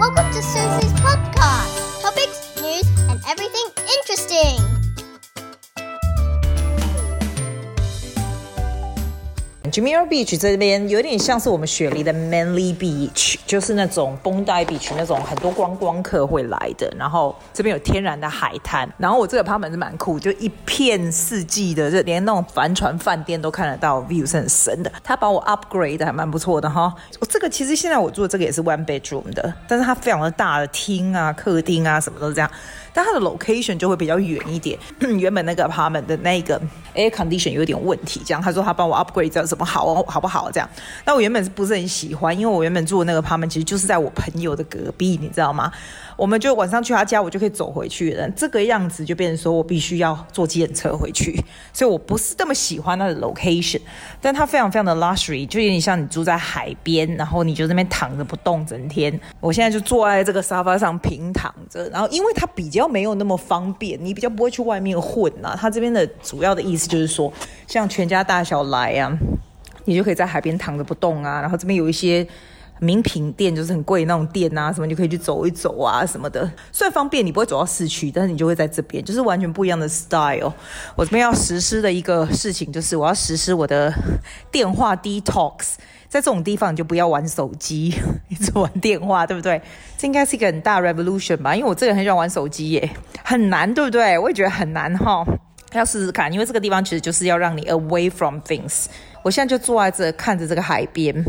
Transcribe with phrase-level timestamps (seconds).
[0.00, 2.00] Welcome to Susie's podcast.
[2.00, 3.66] Topics, news, and everything
[3.98, 4.56] interesting.
[9.70, 16.89] Jumeirah Beach 这边有点像是我们雪梨的 Manly Beach， 就是那种绷带比群那种很多观光客会来的。
[16.97, 24.89] 然后这边有天然的海滩，然后我这个 apartment 是蛮酷，就一片四季的，就连那种帆船饭店都看得到，view 是很深的。
[25.03, 26.95] 他把我 upgrade 的还蛮不错的哈。
[27.19, 32.49] 我这个其实现在我住的这个也是 one bedroom 的，但是它非常的大的厅啊、客厅啊什么都是这样。
[32.93, 34.77] 但它的 location 就会比较远一点。
[34.99, 36.59] 原本那个 apartment 的那个
[36.93, 40.49] air condition 有点问题，这样他说他帮我 upgrade 这样怎么好哦好不好？
[40.51, 40.69] 这样，
[41.05, 42.37] 那我原本是不是很喜欢？
[42.37, 45.71] 因为我原本住的那个 apartment 其实就是在我朋友的隔壁，你知道吗？
[46.17, 48.29] 我们就晚上去他家，我就可以走回去了。
[48.31, 53.81] 这个样子就变成说我必须要坐计程车回去，所以我不是那么喜欢它的 location。
[54.21, 59.19] 但它非常非常的 luxury，就有点像你住在海边，然后你就那边躺着不动整天。
[59.39, 65.57] 我现在就坐在这个沙发上平躺着，然后因为它比较没有那么方便，你比较不会去外面混啊。
[65.59, 67.33] 它这边的主要的意思就是说，
[67.65, 69.17] 像全家大小来啊，
[69.85, 71.41] 你就可以在海边躺着不动啊。
[71.41, 72.27] 然后这边有一些。
[72.83, 80.51] 名品店就是很贵那种店啊，什么你可以去走一走啊什么的，虽然方便，你不会走到市区，但是你就会在这边，就是完全不一样的 style。
[80.95, 83.93] 我这边要实施的一个事情就是，我要实施我的
[84.51, 85.75] 电话 detox，
[86.09, 87.93] 在这种地方你就不要玩手机，
[88.29, 89.61] 一直玩电话，对不对？
[89.95, 91.55] 这应该是一个很大 revolution 吧？
[91.55, 92.89] 因为我这个人很喜欢玩手机耶，
[93.23, 94.17] 很难，对不对？
[94.17, 95.23] 我也觉得很难哈，
[95.73, 98.87] 要试试看，因为这个地方其实就是要让你 away from things。
[99.23, 101.23] 我现在就坐在这看着这个海边。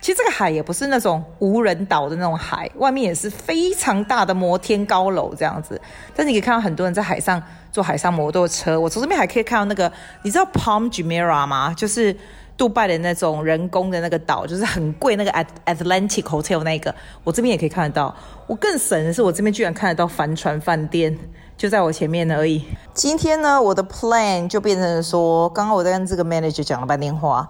[0.00, 5.80] 其实这个海也不是那种无人岛的那种海，外面也是非常大的摩天高楼这样子。
[6.14, 8.78] 但你可以看到很多人在海上坐海上摩托车。
[8.78, 9.90] 我从这边还可以看到那个，
[10.22, 11.72] 你知道 Palm Jumeirah 吗？
[11.74, 12.14] 就是
[12.56, 15.32] 杜拜的那种人工的那个岛，就是很贵那个
[15.64, 16.94] Atlantic Hotel 那个。
[17.24, 18.14] 我这边也可以看得到。
[18.46, 21.18] 我更神的是，我这边居然看得到帆船饭店，
[21.64, 22.62] 就在我前面而已。
[22.92, 27.48] 今天呢，我的 plan 就变成说，刚刚我在跟这个 manager 讲了半天话。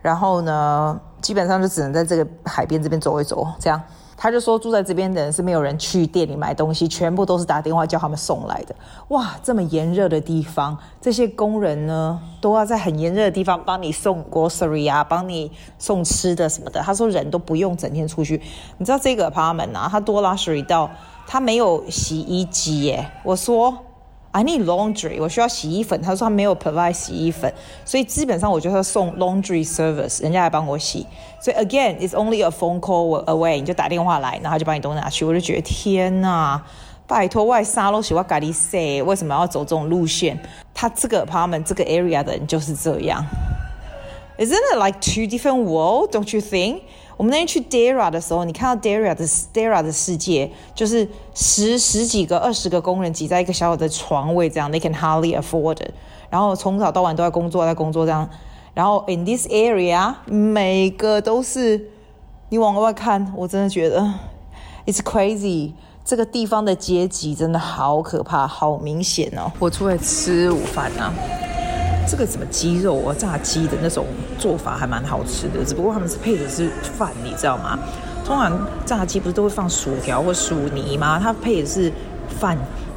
[0.00, 3.82] 然后呢，基本上就只能在这个海边这边走一走，这样。
[4.16, 8.74] 他就说住在这边的人是没有人去店里买东西，全部都是打电话叫他们送来的。
[9.08, 16.80] 哇，这么炎热的地方，这些工人呢都要在很炎热的地方帮你送 grocery 啊，帮你送吃的什么的。
[16.82, 18.40] 他说人都不用整天出去。
[18.78, 20.88] 你知道这个 apartment 啊，他多 luxury 到
[21.26, 23.10] 他没有洗衣机耶。
[23.22, 23.78] 我说。
[24.32, 25.98] I need laundry，我需要洗衣粉。
[26.02, 27.50] 他说他没有 provide 洗衣粉，
[27.86, 31.06] 所以基本上我就要送 laundry service，人家来帮我洗。
[31.40, 35.24] 所以 again, it's only a phone call away，你就打电话来，然后就把你东西拿去。
[35.24, 36.62] 我就觉得天哪，
[37.06, 40.38] 拜托外沙都喜欢咖喱色，为什么要走这种路线？
[40.74, 43.24] 他这个 apartment 这个 area 的人就是这样。
[44.38, 46.10] Isn't it like two different world?
[46.10, 46.82] Don't you think?
[47.16, 55.90] 我们那天去 dera 的时候，你看到 dera 的 dera 的世界，就是十十几个、二十个工人挤在一个小小的床位这样，they can hardly afford it。
[56.28, 58.28] 然后从早到晚都在工作，在工作这样。
[58.74, 61.88] 然后 in this area，每个都是
[62.50, 64.02] 你往外看，我真的觉得
[64.84, 65.72] it's crazy。
[66.04, 69.50] 这个地方的阶级真的好可怕，好明显哦。
[69.58, 71.12] 我出来吃午饭啊。
[72.08, 74.06] 这个什么鸡肉啊，炸鸡的那种
[74.38, 77.78] 做法还蛮好吃的，只不过他们是配的是饭，你知道吗？
[78.24, 81.18] 通常炸鸡不是都会放薯条或薯泥吗？
[81.22, 81.92] 它配的是
[82.40, 82.56] 饭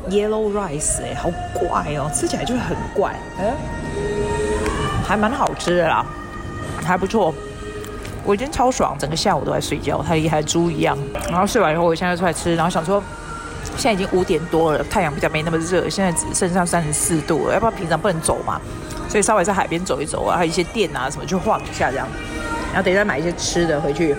[0.09, 3.53] ，yellow rice，哎，好怪哦，吃起来就是很怪，哎，
[5.03, 6.05] 还蛮好吃的啦，
[6.83, 7.33] 还不错。
[8.23, 10.97] 我今天超爽，整个下午都在睡觉，它也还猪一样。
[11.29, 13.01] 然后睡完以后，我现在出来吃，然后想说。
[13.75, 18.59] 现在已经五点多了，太阳比较没那么热，现在只剩下三十四度了，要不然平常不能走嘛，
[19.09, 22.07] 所以稍微在海边走一走啊，还有一些店啊什么去晃一下这样，
[22.67, 24.15] 然后等一下买一些吃的回去，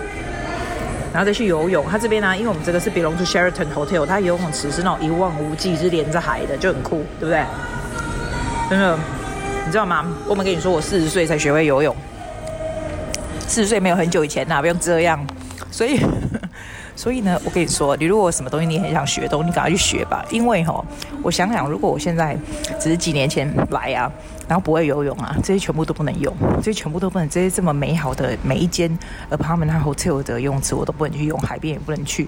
[1.13, 1.85] 然后再去游泳。
[1.89, 7.41] 它这边呢、因为我们这个是 belong to Sheraton Hotel，它游泳池是那种一望无际，是连着海的，就很酷，对不对？
[8.69, 8.97] 真的，
[9.65, 10.05] 你知道吗？
[10.27, 11.95] 我们跟你说，我四十岁才学会游泳，
[13.47, 15.25] 四十岁没有很久以前呐、不用这样，
[15.71, 15.99] 所以。
[16.93, 20.23] 所以呢，我跟你说，你如果什么东西你很想学的，你赶快去学吧。
[20.29, 20.83] 因为哈，
[21.23, 22.37] 我想想，如果我现在
[22.79, 24.11] 只是几年前来啊，
[24.51, 28.99] 然后不会游泳啊，这些全部都不能用，这些全部都不能，这些这么美好的每一间
[29.29, 32.27] apartment hotel 的游泳池我都不能去用，海边也不能去，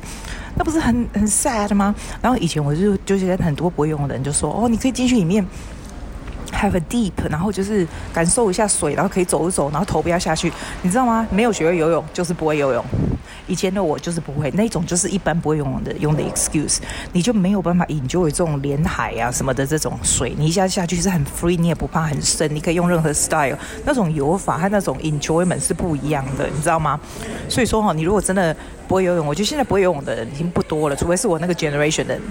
[0.55, 1.93] 那不是很很 sad 吗？
[2.21, 5.45] 然后以前我就就觉得很多不会游泳的人就说，哦，你可以进去里面
[6.53, 10.49] have a deep，然后就是感受一下水，然后可以走一走，然后头不要下去，
[10.81, 11.27] 你知道吗？
[11.29, 12.85] 没有学会游泳就是不会游泳。
[13.48, 16.78] 以前的我就是不会，那种就是一般不会游泳的用的 excuse，
[17.12, 27.00] 你就没有办法 enjoy 这种连海啊什么的这种水，你一下下去是很 free，你也不怕很深，你可以用任何 style，那种游法和那种 enjoyment 是不一样的，你知道吗？
[27.50, 28.56] 所以说哈，你如果真的
[28.88, 32.22] 不会游泳，我觉得现在不会游泳的人已经不多了，除非是我那个 generation 的人，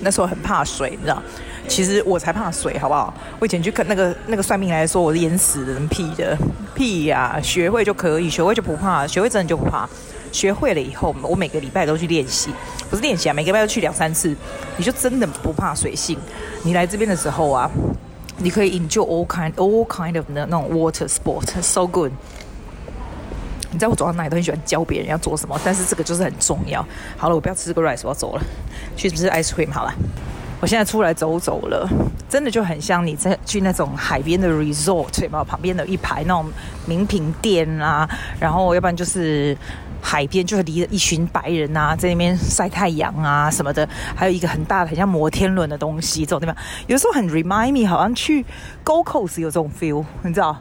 [0.00, 1.22] 那时候很怕水，你知道。
[1.68, 3.14] 其实我才怕水，好不好？
[3.38, 6.36] 我以前去看那个那个算命来说，我是淹死的人，屁的
[6.74, 9.88] 屁呀、学会就可以，学会就不怕，学会真的就不怕。
[10.32, 12.50] 学会了以后，我每个礼拜都去练习，
[12.90, 14.34] 不是练习啊，每个礼拜都去两三次，
[14.76, 16.18] 你就真的不怕水性。
[16.64, 17.70] 你来这边的时候啊，
[18.38, 22.10] 你可以 enjoy all kind all kind of 的那种 water sport，so good。
[23.70, 26.84] 你知道我走到哪里都很喜欢教别人要做什么，但是这个就是很重要。
[27.16, 28.42] 好了，我不要吃这个 rice，我要走了，
[28.96, 29.94] 去吃 ice cream 好了。
[30.60, 31.88] 我现在出来走走了，
[32.28, 35.42] 真的就很像你在去那种海边的 resort，有没有？
[35.42, 36.46] 旁边的一排那种
[36.86, 38.08] 名品店啊，
[38.38, 39.56] 然后要不然就是
[40.02, 46.54] 海边，就是离了一群白人啊，在那边晒太阳啊什么的，还有一个很大的很像摩天轮的东西，这种地方
[46.88, 48.44] 有时候很 remind me，好像去
[48.82, 50.58] Go Coast 有这种 feel，你知道？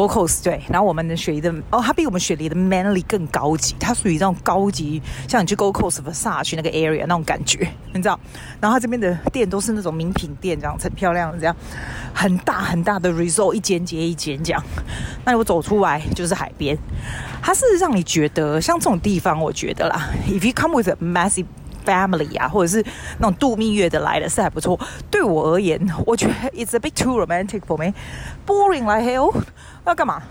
[0.00, 8.18] Golcous 对，然后我们的雪梨的哦，它比我们雪梨的 Manly 更高级，它属于那种高级，像你去 Gold Coast Versace 那个 area 那种感觉，你知道？
[8.60, 11.54] 然后它这边的店都是那种名品店，这样很漂亮，这样
[12.14, 14.62] 很大很大的 resort，一间接一间这样。
[15.26, 16.78] 那我走出来就是海边，
[17.42, 21.44] 它是让你觉得像这种地方，我觉得啦，if you come with a massive
[21.84, 22.84] family 啊，或者是
[23.18, 24.78] 那种度蜜月的来的是还不错。
[25.10, 29.32] 对我而言，我觉得 it's a bit too romantic for me，boring like hell。
[29.86, 30.22] 要干嘛？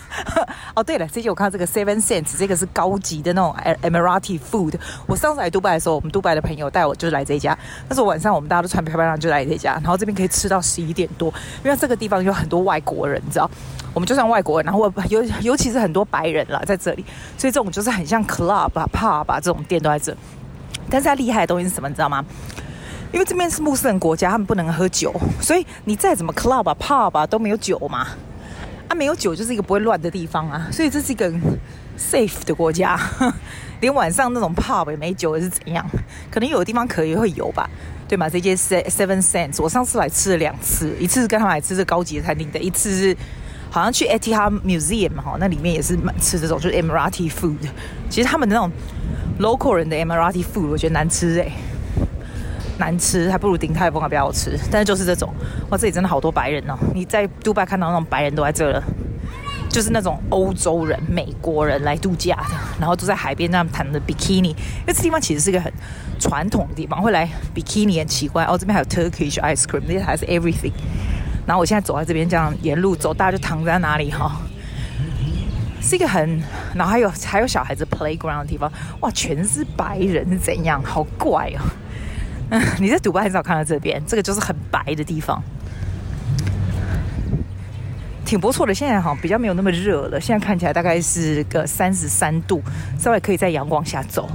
[0.74, 4.74] 哦，对了，这期我看到这个 Seven Cents，这个是高级的那种 Emirati food。
[5.06, 7.58] 我上次来杜拜的时候，我们杜拜的朋友带我就是来这家。
[7.88, 11.28] 那时候晚上我们大家都穿漂漂亮就来这家，然后这边可以吃到十一点多，
[11.64, 13.50] 因为这个地方有很多外国人，你知道？
[13.92, 17.04] 我们就算外国人，然后尤尤其是很多白人啦在这里，
[17.36, 20.16] 所以这种就是很像 club 啊、pub 啊这种店都在这。
[20.94, 21.88] 但是它厉害的东西是什么？
[21.88, 22.24] 你知道吗？
[23.12, 28.06] 因为这边是穆斯林国家，他们不能喝酒，所以你再怎么 club 啊、pub 啊都没有酒嘛。
[28.86, 31.28] 啊，没有酒就是一个不会乱的地方啊，所以这是一个
[31.98, 32.96] safe 的国家，
[33.80, 35.84] 连晚上那种 pub 也没酒是怎样？
[36.30, 37.68] 可能有的地方可以会有吧，
[38.06, 38.28] 对吗？
[38.28, 43.16] 这间 Seven Cents，我上次来吃了两次，一次是跟他们来吃这高级的餐厅的，一次是
[43.74, 47.56] 好像去 Etihad Museum 哈，那里面也是吃这种就是 Emirati food。
[48.08, 48.70] 其实他们那种
[49.40, 51.50] local 人的 Emirati food 我觉得难吃哎。
[52.78, 54.56] 难吃，还不如鼎泰丰还比较好吃。
[54.70, 55.34] 但是就是这种，
[55.70, 56.78] 哇，这里真的好多白人哦！
[56.94, 58.80] 你在杜拜看到那种白人都在这了，
[59.68, 64.50] 就是那种欧洲人、美国人来度假的，然后都在海边那样躺着 bikini。
[64.50, 65.72] 因为这地方其实是一个很
[66.20, 68.56] 传统的地方，会来 bikini 很奇怪哦。
[68.56, 70.72] 这边还有 Turkish ice cream，这些还是 everything。
[71.46, 74.40] 然后我现在走在这边，这样沿路走，大家就躺在哪里哈、
[75.80, 76.42] 是一个很，
[76.74, 80.82] 然后还有还有小孩子 playground 的地方，哇，全是白人是怎样？
[80.82, 81.60] 好怪哦！
[82.50, 85.42] 嗯， 你在迪拜很少看到这边，这个就是很白的地方，
[88.24, 88.74] 挺不错的。
[88.74, 92.62] 现在好像比较没有那么热了，现在看起来大概是个三十三度，
[92.98, 94.28] 稍微可以在阳光下走，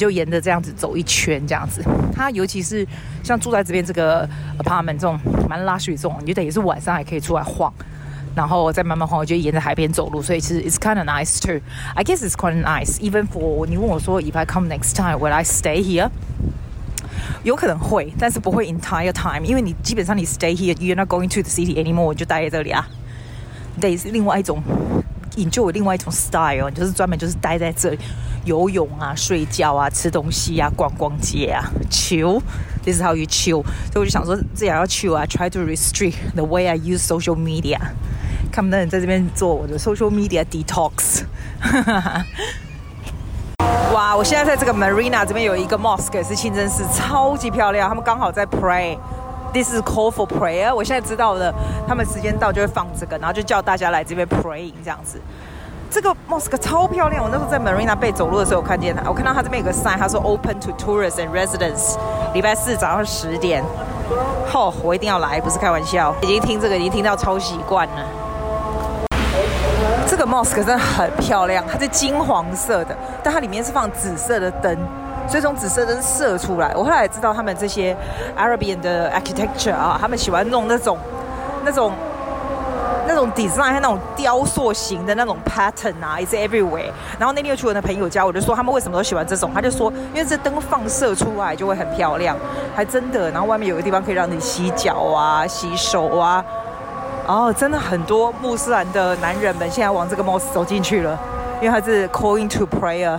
[0.00, 1.84] 就沿着这样子走一圈，这样子。
[2.14, 2.86] 它尤其是
[3.22, 4.26] 像住在这边这个
[4.58, 7.70] apartment 这种蛮 luxury 这种，你就等于是晚上还可以出来晃，
[8.34, 11.60] 然后再慢慢晃，我就沿着海边走路，所以其实 it's kind of nice too.
[11.94, 15.44] I guess it's quite nice, even for 你问我说 if I come next time, will I
[15.44, 16.08] stay here?
[17.42, 22.88] 有可能会，但是不会 entire time，因为你基本上你 stay here，you're not going to the city anymore，我就待在这里啊。
[23.80, 24.62] 得是另外一种，
[25.44, 27.98] 你就有另外一种 style，就是专门就是待在这里，
[28.44, 33.62] 游泳啊、睡觉啊、吃东西啊、逛逛街啊，chill，this is how you chill。
[33.92, 37.78] 所以我就想说，这样要 chill 啊，try to restrict the way I use social media。
[38.52, 41.22] 看不到人在这边做我的 social media detox。
[43.92, 44.16] 哇！
[44.16, 47.88] 我现在在这个 Marina 这边有一个 mosque 是清真寺，超级漂亮。
[47.88, 48.96] 他们刚好在 pray。
[49.52, 50.74] This is call for prayer。
[50.74, 51.52] 我现在知道了，
[51.86, 55.20] 他们时间到就会放这个，然后就叫大家来这边 praying 这样子。
[55.90, 57.24] 这个 mosque 超漂亮。
[57.24, 59.08] 我那时候在 Marina Bay 走路的时候，我看见它。
[59.08, 61.96] 我看到它这边有个 sign，它说 Open to tourists and residents。
[62.32, 63.64] 礼拜四早上十点。
[64.48, 66.14] 吼，我一定要来，不是开玩笑。
[66.22, 68.06] 已经听这个，已经听到超习惯了。
[70.06, 74.76] 这个 mosque 真的很漂亮，它是金黄色的，但它里面是放紫色的灯，
[75.30, 76.72] 所以从紫色灯射出来。
[76.74, 77.96] 我后来也知道他们这些
[78.36, 80.98] Arabian 的 architecture 啊，他们喜欢弄那种、
[81.64, 81.92] 那种、
[83.06, 86.90] 那种 design 和那种雕塑型的那种 pattern 啊，is everywhere。
[87.16, 92.36] 然后那天又去我的朋友家，我就说他们为什么都喜欢这种，他就说因为这灯放射出来就会很漂亮，
[92.74, 93.30] 还真的。
[93.30, 96.44] 然后外面有个地方可以让你洗脚啊、洗手啊。
[97.28, 101.16] 哦，真的很多穆斯林的男人们现在往这个 mosque 走进去了，
[101.62, 103.16] 因为它是 calling to prayer。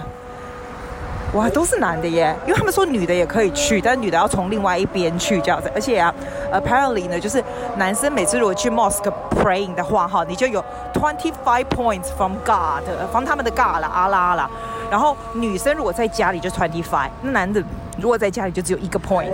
[1.33, 5.71] 哇，都是男的耶，因为他们说女的也可以去，但是女的要从另外一边去这样子。
[5.73, 6.13] 而且啊
[6.51, 7.41] ，apparently 呢，就是
[7.77, 12.83] 男生每次如果去 mosque praying 的话，哈，你就有 twenty five points from God，
[13.13, 14.49] 防他们的 God 啦，阿拉啦。
[14.89, 17.63] 然后女生如果在家里就 twenty five，那男的
[17.97, 19.33] 如果在家里就只有一个 point。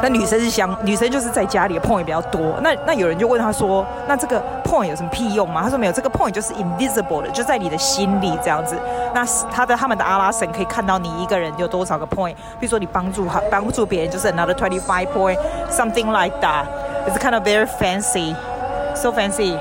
[0.00, 2.58] 那女生是想，女生就是在家里的 point 比较多。
[2.62, 5.60] 那那有人就问他说，那这个 point 有什么屁用吗？
[5.62, 8.74] 他说没有，这个 point 就是 invisible 的，就在你的心里这样子。
[9.14, 12.34] 那他的他们的阿拉神可以看到你一个人有多少个 point。
[12.58, 16.64] 比如说你帮助他帮助别人，就是 another twenty five point，something like that。
[17.06, 19.58] It's kind of very fancy，so fancy。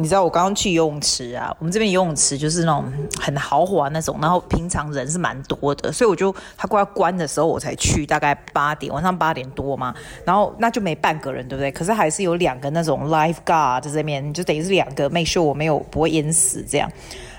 [0.00, 2.84] 你知道我刚刚去游泳池啊，我们这边游泳池就是那种
[3.20, 9.92] 很豪华那种，然后平常人是蛮多的，所以我就他快要关的时候我才去，大概八点，晚上八点多嘛，
[10.24, 11.72] 然后那就没半个人，对不对？
[11.72, 16.88] 可是还是有两个那种 lifeguard 在这边，就等于是两个 make sure 我没有不会淹死这样，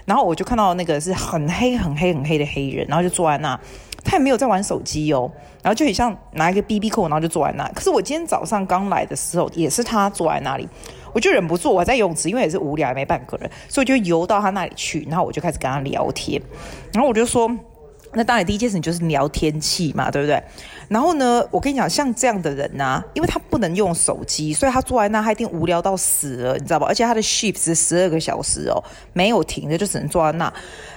[0.03, 3.57] 然后我就看到那个是很黑很黑很黑的黑人，然后就坐在那，
[4.03, 5.31] 他也没有在玩手机哦，
[5.63, 7.65] 然后就很像拿一个 BB 扣，然后就坐在那。
[7.69, 10.67] 可是我今天早上刚来的时候，也是他坐在那里。
[11.13, 16.41] 我就忍不住，我在游泳池，因为也是无聊，也没半个人，所以就游到他那里去，然后我就开始跟他聊天，
[16.93, 17.49] 然后我就说，
[18.13, 20.41] 那当然第一件事就是聊天气嘛，对不对？
[20.89, 26.87] 然后呢，我跟你讲，像这样的人呐、啊，因为他不能用手机，所以他坐在那，他一定无聊到死了，你知道吧？
[26.87, 30.51] 而且他的 shift 是十二个小时哦，没有停的，就只能坐在那。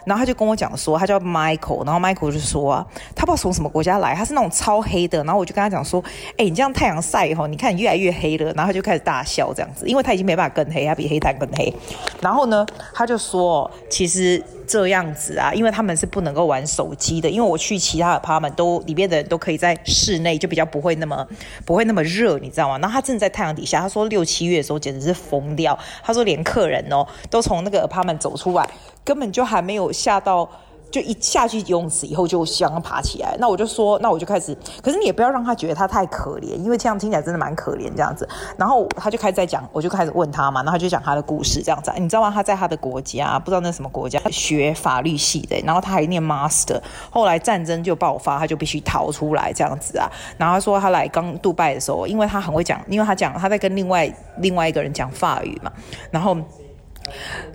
[0.04, 5.22] 然后他就跟我讲说，他叫 Michael，然后 Michael 就说啊，他不知道从什么国家来，他是那种超黑的。
[5.24, 6.02] 然后我就跟他讲说，
[6.38, 8.46] 哎，你这样太阳晒以后，你看你越来越黑了。
[8.54, 11.72] 然后他就开始大笑这样子，因为他已经没办法更黑，他比黑炭更黑。
[12.20, 19.78] 然后呢，他就说，其实这样子啊，因为他们是不能够玩手机的，因为我去其他的 apartment 都里面的人都可以在。
[19.84, 21.26] 室内就比较不会那么
[21.66, 22.78] 不会那么热，你知道吗？
[22.78, 25.78] 然后他正在太阳底下，他说六七月的时候简直是疯掉。
[26.02, 28.66] 他说连客人哦都从那个 apartment 走出来，
[29.04, 30.48] 根本就还没有下到。
[30.92, 34.54] 就一下去游泳池以后就想爬起来，那我就说，那我就开始。
[34.82, 38.28] 可是你也不要让他觉得他太可怜，因为这样听起来真的蛮可怜这样子。
[38.58, 41.90] 然后他就开始在讲，我就开始问他嘛，然后他就讲他的故事这样子。
[41.96, 42.30] 你知道吗？
[42.30, 46.78] 他在他的国家，不知道那什么国家学法律系的，然后他还念 master。
[47.10, 50.06] 后来战争就爆发，他就必须逃出来这样子啊。
[50.36, 55.72] 然后他说他来刚杜拜的时候，因为他很会讲，因为他讲他在跟另外另外一个人讲法语嘛，
[56.10, 56.36] 然后。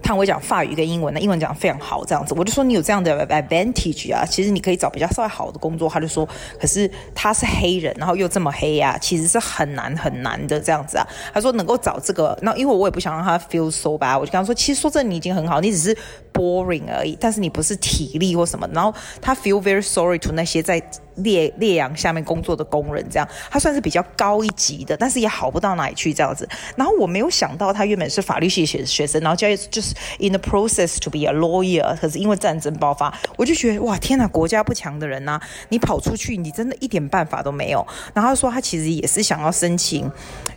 [0.01, 5.89] 他会讲法语跟英文，那英文讲得非常好，这样子，我就说你有这样的 advantage 啊，其实你可以找比较稍微好的工作。
[5.89, 6.27] 他就说，
[6.60, 11.08] 可是他是黑人，然后又这么黑啊，其实是很难很难的这样子啊。
[11.34, 15.98] 他说能够找这个，那因为我也不想让他 feel so bad，我就跟他说，其实说真的，你已经很好，你只是
[16.34, 18.68] boring 而已，但是你不是体力或什么。
[18.74, 20.82] 然后他 feel very sorry to 那些在。
[21.17, 26.47] 烈烈阳下面工作的工人，这样他算是比较高一级的，但是也好不到哪里去这样子。
[26.75, 37.86] 然后我没有想到他原本是法律系学学生，然后就就是 in the process to be a lawyer，可是因为战争爆发，我就觉得哇天哪，国家不强的人呐、你跑出去，你真的一点办法都没有。
[38.13, 40.09] 然后他说他其实也是想要申请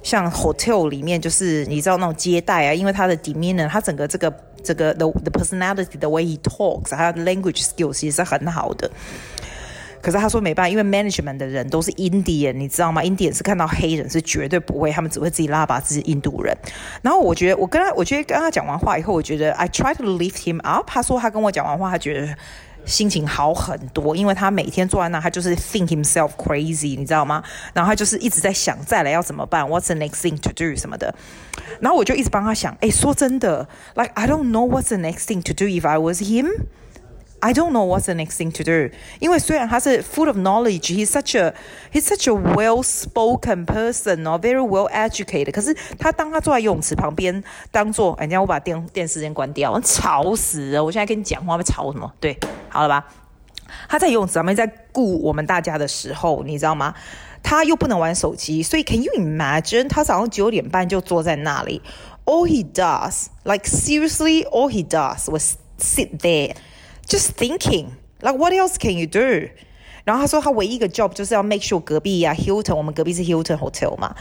[0.02, 8.90] 像 hotel 里面，就是你知道那种接待啊，因为他的 demeanor，他整个这个这个 the the personality，the way he talks，他的 language skills 其实是很好的。
[10.02, 16.56] 可是他说没办法，因为 management 的人都是 Indian，你知道吗？Indian 是看到黑人是绝对不会，他们只会自己拉拔自己印度人。
[17.02, 20.86] 然后我觉得我跟他，我觉得跟他讲完话以后，我觉得 I try to lift him up。
[20.86, 22.34] 他说他跟我讲完话，他觉得
[22.86, 27.42] 心情好很多，因为他每天坐在那，他就是 think himself crazy，你知道吗？
[27.74, 31.14] 然后他就是一直在想再来要怎么办，What's the next thing to do 什么的。
[31.80, 36.48] 然后我就一直帮他想，哎，说真的，like I don't know what's the next thing to do if I was him。
[37.41, 41.53] I don't know what's the next thing to do，因为虽然他是 full of knowledge，he's such a
[41.91, 45.51] he's such a well-spoken person 哦，very well educated。
[45.51, 50.83] 可是他当他坐在游泳池旁边，当做哎，你让我把电电视先关掉，吵死了！
[50.83, 52.11] 我现在跟你讲话会吵什么？
[52.19, 52.35] 对，
[52.67, 53.05] 好了吧？
[53.87, 56.95] 他在游泳池旁边在顾我们大家的时候，你知道吗？
[57.43, 59.87] 他又不能玩手机，所以 Can you imagine？
[59.87, 61.79] 他早上九点半就坐在那里，
[62.25, 66.55] all he does, like seriously, all he does was sit there。
[67.09, 67.89] Just thinking,
[68.21, 69.49] like what else can you do?
[70.05, 74.15] 然后他说他唯一一个 job 就是要 make sure 隔壁啊 Hilton，我们隔壁是 Hilton Hotel 嘛，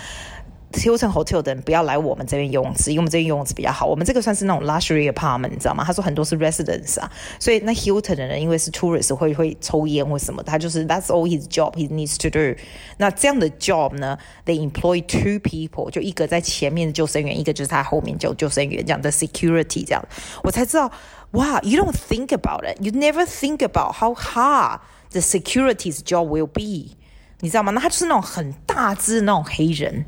[0.73, 3.87] Hilton Hotel 的人不要来我们这边游泳池，因为我们这边游泳池比较好。
[3.87, 5.85] 我们这个算是那种 luxury apartment，你知道吗？
[5.85, 12.59] 他说很多是 residents 啊，所以那 Hilton 的人因为是 tourist 会会抽烟或什么，他就是 that's all his job he needs to do。
[12.97, 20.03] 那这样的 job 呢，they employ two people，就一个在前面的救生员，一个就是他后面救救生员这样的 security 这样，
[20.43, 20.91] 我才知道。
[21.33, 22.81] 哇，you don't think about it.
[22.81, 26.97] You never think about how hard the security's job will be.
[27.41, 27.73] 你知道吗？
[27.73, 30.07] 那他就是那种很大只的那种黑人。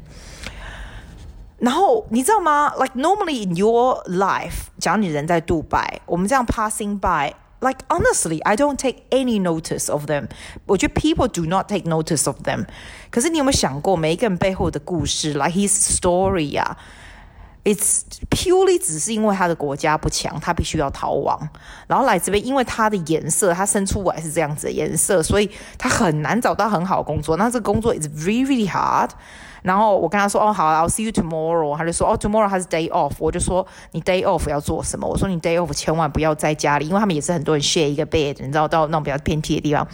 [1.59, 2.73] 然后你知道吗？
[2.79, 10.29] Like normally in your life，假如你人在杜拜，我们这样 passing by Like honestly, I don't take any notice of them.
[10.67, 12.67] 我觉得 people do not take notice of them.
[13.11, 16.77] 可是你有没有想过，每一个人背后的故事，like his story 啊
[17.64, 21.40] ？It's purely 只是因为他的国家不强，他必须要逃亡，
[21.88, 27.38] 然后来这边，因为他的颜色，他生出来是这样子的颜色，所以他很难找到很好的工作。
[27.38, 29.10] 那这个工作 is really really hard。
[29.62, 31.78] 然后我跟他说，哦好，I'll see you tomorrow。
[31.78, 33.12] 他就说，哦，tomorrow 他是 day off。
[33.20, 35.08] 我就说，你 day off 要做什么？
[35.08, 39.88] 我说你 day off 千万不要在家里，因为他们也是很多人 share 一个 bed，你知道到那种比较偏僻的地方。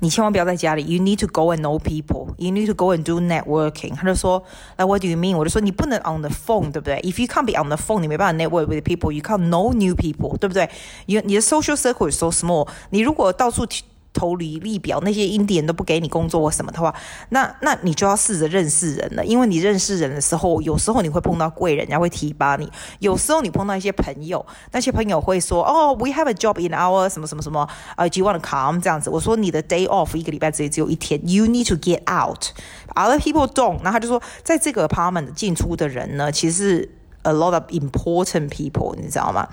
[0.00, 2.34] 你千万不要在家里，You need to go and know people.
[2.38, 3.94] You need to go and do networking。
[3.94, 4.42] 他就说，
[4.76, 5.36] Like what do you mean？
[5.36, 7.00] 我就说你不能 on the phone，对不对？
[7.02, 10.68] If you can't be on the phone，你没办法 network with people，you can't know new people，对不对？
[11.06, 12.68] 你你的 social circle is so small。
[12.90, 13.66] 你如果到处
[14.15, 16.95] 投履历表，那些印第安都不给你工作或什么的话，
[17.29, 19.23] 那那你就要试着认识人了。
[19.23, 22.65] 因为你认识人的时候，有时候你会碰到贵人，人家会提拔你；
[22.99, 27.67] 有时候你碰到一些朋友，那些朋友会说：“哦，we have a job in our 什么什么什么，
[27.97, 32.45] 呃、uh,，do you want to come？” 这样子，我说你的 day off 一个礼拜只有只有一天，you need to get out。
[32.95, 33.83] Other people don't。
[33.83, 36.89] 然后他就说，在这个 apartment 进出的人呢，其实
[37.23, 39.47] a lot of important people，你知道吗？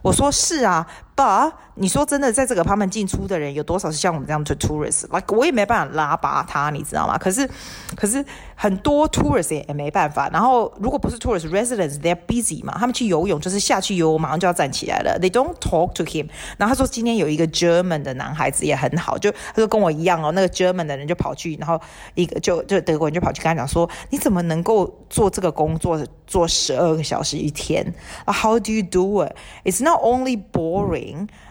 [0.00, 0.86] 我说是啊
[1.18, 7.16] 吧你说真的，在这个他们进出的人有多少是像我们这样的 tourist？Like 我也没办法拉拔他，你知道吗？
[7.16, 7.48] 可是，
[7.96, 8.24] 可是
[8.56, 10.28] 很多 tourist 也也没办法。
[10.30, 15.18] 然后如果不是 tourist residents，they're busy 嘛，他们去游泳就是下去游，马上就要站起来了。
[15.20, 16.28] They don't talk to him。
[16.56, 21.80] 然后他说今天有一个 German 的男孩子也很好，就他说跟我一样哦，那个 German 的人就跑去，然后
[22.14, 27.94] 一个就就德国人就跑去跟他讲说，你怎么能够做这个工作做十二个小时一天
[28.26, 29.36] ？How do you do it?
[29.64, 31.07] It's not only boring,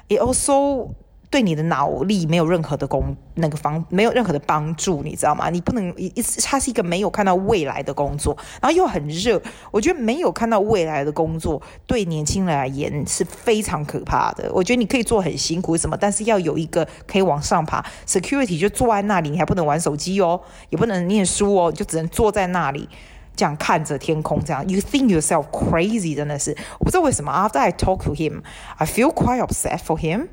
[0.09, 0.89] it also
[1.29, 5.49] 对你的脑力没有任何的功那个方没有任何的帮助，你知道吗？
[5.49, 6.09] 你不能一
[6.41, 9.41] 它是一个没有看到未来的工作，然后又很热。
[9.69, 14.49] 我觉得没有看到未来的工作对年轻人而言是非常可怕的。
[14.53, 17.85] 我觉得你可以做很辛苦什么，但是要有一个可以往上爬。
[18.07, 22.87] Security 就坐在那里，你还不能玩手机哦，也不能念书哦，就只能坐在那里。
[23.36, 27.32] 这样看着天空，这样，you think yourself crazy，真的是，我不知道为什么。
[27.32, 28.42] After I talk to him,
[28.76, 30.26] I feel quite upset for him，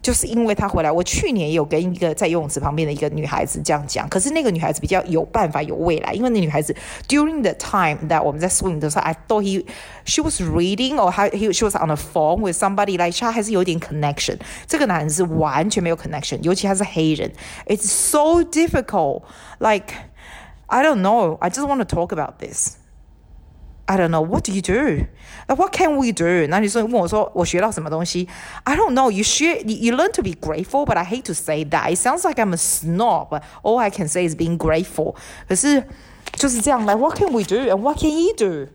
[0.00, 0.90] 就是因为他回来。
[0.90, 6.74] 我去年也有跟一个在游泳池旁边的一个女孩子这样讲，可是那个女孩子比较有办法、有未来，因为那女孩子
[7.06, 9.62] during the time that 我们在 swim 的时候，I thought he
[10.06, 14.38] she was reading or he she was on the phone with somebody like 他还是有点 connection。
[14.66, 17.30] 这个男人是完全没有 connection，尤其他是黑人，
[17.66, 19.24] it's so difficult
[19.58, 19.92] like。
[20.70, 21.38] I don't know.
[21.40, 22.76] I just want to talk about this.
[23.88, 24.20] I don't know.
[24.20, 25.06] What do you do?
[25.48, 26.48] Like, what can we do?
[26.48, 28.28] 那你说问我说我学到什么东西？
[28.64, 29.12] I don't know.
[29.12, 31.94] You should you learn to be grateful, but I hate to say that.
[31.94, 33.28] It sounds like I'm a snob.
[33.30, 35.14] But all I can say is being grateful.
[35.48, 35.84] 可是
[36.32, 36.84] 就是这样。
[36.84, 37.56] Like, what can we do?
[37.56, 38.68] And what can you do?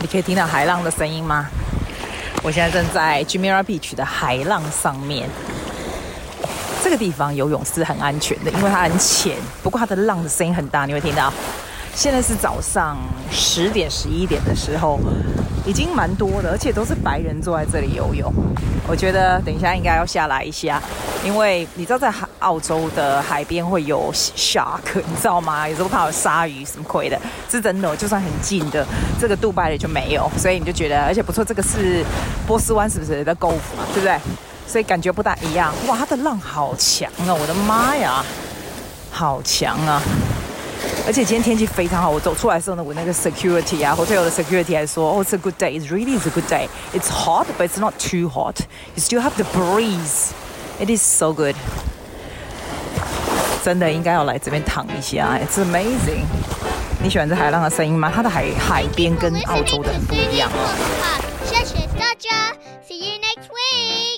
[0.00, 1.48] 你可以听到海浪的声音吗？
[2.44, 5.28] 我现在正在 Jumeirah Beach 的海浪上面。
[6.83, 9.37] 这个地方游泳是很安全的，因为它很浅。
[9.61, 11.31] 不过它的浪的声音很大，你会听到。
[11.93, 12.97] 现在是早上
[13.29, 14.97] 十点十一点的时候，
[15.65, 18.33] 已经蛮多的，而且都是白人坐在这里游泳。
[18.87, 20.81] 我觉得等一下应该要下来一下，
[21.23, 25.67] 因为你知道在澳洲的海边会有 shark，你知道吗？
[25.67, 27.95] 有时候怕有鲨鱼什么鬼的，是真的。
[27.97, 28.85] 就算很近的，
[29.19, 31.43] 这个杜拜的就没有，所以你就觉得，而且不错。
[31.43, 32.03] 这个是
[32.47, 33.85] 波斯湾，是不是的 Gulf 嘛？
[33.93, 34.17] 对不对？
[34.67, 35.73] 所以感觉不大一样。
[35.87, 37.33] 哇，它的浪好强啊！
[37.33, 38.23] 我的妈呀，
[39.11, 40.01] 好强啊！
[41.05, 47.79] 而且今天天气非常好，我走出来的时候呢，我那个 security 啊，hotel 的 security 还说，哦、oh,，it's a good day，it really is a good day，it's hot，but it's
[47.79, 51.55] not too hot，you still have the breeze，it is so good。
[53.63, 56.25] 真的应该要来这边躺一下，it's amazing。
[57.03, 58.11] 你喜欢这海浪的声音吗？
[58.13, 60.51] 它的海海边跟澳洲的很不一样。
[61.45, 62.55] 谢谢大家
[62.87, 64.10] ，see you next week。